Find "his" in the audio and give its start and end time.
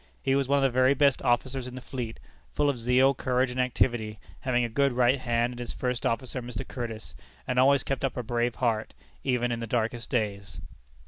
5.59-5.73